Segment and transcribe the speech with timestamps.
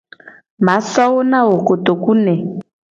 [0.65, 2.35] Ma so wo na wo kotoku ne.